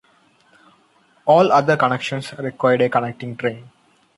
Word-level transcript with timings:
All 1.27 1.51
other 1.51 1.77
connections 1.77 2.33
required 2.39 2.81
a 2.81 2.89
connecting 2.89 3.37
train. 3.37 3.69